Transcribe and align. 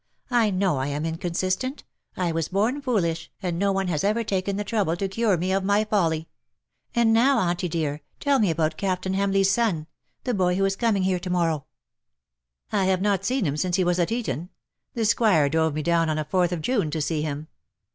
^' 0.31 0.35
I 0.35 0.49
know 0.49 0.77
I 0.79 0.87
am 0.87 1.03
incon 1.03 1.35
sistent— 1.35 1.81
I 2.17 2.31
was 2.31 2.47
born 2.47 2.81
foolish, 2.81 3.29
and 3.43 3.59
no 3.59 3.71
one 3.71 3.87
has 3.89 4.03
ever 4.03 4.23
taken 4.23 4.55
the 4.55 4.63
trouble 4.63 4.95
to 4.97 5.07
cure 5.07 5.37
me 5.37 5.51
of 5.51 5.63
my 5.63 5.83
folly. 5.83 6.27
And 6.95 7.13
now. 7.13 7.37
Auntie 7.37 7.69
dear, 7.69 8.01
tell 8.19 8.39
me 8.39 8.49
about 8.49 8.77
Captain 8.77 9.13
Hamleigh's 9.13 9.51
son— 9.51 9.85
the 10.23 10.33
boy 10.33 10.55
who 10.55 10.65
is 10.65 10.75
coming 10.75 11.03
here 11.03 11.19
to 11.19 11.29
morrow." 11.29 11.51
THE 11.51 11.57
DAYS 11.57 12.71
THAT 12.71 12.77
ARE 12.77 12.77
NO 12.77 12.77
MORE. 12.77 12.87
9" 12.87 12.87
I 12.87 12.89
have 12.89 13.01
not 13.03 13.25
seen 13.25 13.45
him 13.45 13.57
since 13.57 13.75
he 13.75 13.83
was 13.83 13.99
at 13.99 14.11
Eton. 14.11 14.49
The 14.95 15.01
Sqnire 15.03 15.51
drove 15.51 15.75
me 15.75 15.83
down 15.83 16.09
on 16.09 16.17
a 16.17 16.25
Fourth 16.25 16.51
of 16.51 16.61
June 16.63 16.89
to 16.89 16.99
see 16.99 17.21
him. 17.21 17.47